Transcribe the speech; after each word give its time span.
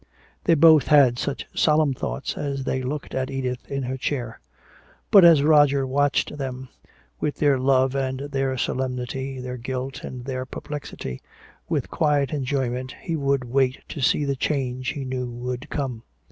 They 0.45 0.55
both 0.55 0.87
had 0.87 1.19
such 1.19 1.45
solemn 1.53 1.93
thoughts 1.93 2.35
as 2.35 2.63
they 2.63 2.81
looked 2.81 3.13
at 3.13 3.29
Edith 3.29 3.69
in 3.69 3.83
her 3.83 3.97
chair. 3.97 4.39
But 5.11 5.23
as 5.23 5.43
Roger 5.43 5.85
watched 5.85 6.39
them, 6.39 6.69
with 7.19 7.35
their 7.35 7.59
love 7.59 7.93
and 7.93 8.21
their 8.21 8.57
solemnity, 8.57 9.39
their 9.39 9.57
guilt 9.57 10.03
and 10.03 10.25
their 10.25 10.47
perplexity, 10.47 11.21
with 11.69 11.91
quiet 11.91 12.33
enjoyment 12.33 12.95
he 13.01 13.15
would 13.15 13.43
wait 13.43 13.79
to 13.89 14.01
see 14.01 14.25
the 14.25 14.35
change 14.35 14.87
he 14.89 15.05
knew 15.05 15.29
would 15.29 15.69
come. 15.69 16.01